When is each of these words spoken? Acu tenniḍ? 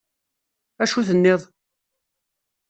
Acu 0.83 1.01
tenniḍ? 1.07 1.41